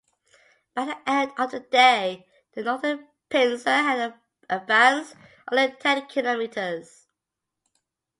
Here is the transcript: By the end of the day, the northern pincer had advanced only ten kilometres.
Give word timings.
By 0.73 0.85
the 0.85 0.97
end 1.07 1.31
of 1.37 1.51
the 1.51 1.59
day, 1.59 2.25
the 2.53 2.63
northern 2.63 3.07
pincer 3.29 3.69
had 3.69 4.15
advanced 4.49 5.15
only 5.51 5.73
ten 5.73 6.07
kilometres. 6.07 7.05